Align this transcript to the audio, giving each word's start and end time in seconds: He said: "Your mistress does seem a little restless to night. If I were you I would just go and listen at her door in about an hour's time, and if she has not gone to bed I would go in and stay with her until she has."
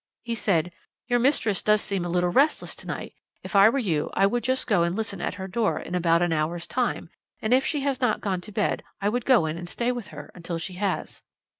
He 0.23 0.33
said: 0.33 0.71
"Your 1.09 1.19
mistress 1.19 1.61
does 1.61 1.79
seem 1.79 2.03
a 2.05 2.09
little 2.09 2.31
restless 2.31 2.73
to 2.77 2.87
night. 2.87 3.13
If 3.43 3.55
I 3.55 3.69
were 3.69 3.77
you 3.77 4.09
I 4.15 4.25
would 4.25 4.43
just 4.43 4.65
go 4.65 4.81
and 4.81 4.95
listen 4.95 5.21
at 5.21 5.35
her 5.35 5.47
door 5.47 5.77
in 5.79 5.93
about 5.93 6.23
an 6.23 6.33
hour's 6.33 6.65
time, 6.65 7.11
and 7.39 7.53
if 7.53 7.63
she 7.63 7.81
has 7.81 8.01
not 8.01 8.19
gone 8.19 8.41
to 8.41 8.51
bed 8.51 8.81
I 8.99 9.09
would 9.09 9.25
go 9.25 9.45
in 9.45 9.59
and 9.59 9.69
stay 9.69 9.91
with 9.91 10.07
her 10.07 10.31
until 10.33 10.57
she 10.57 10.73
has." 10.73 11.21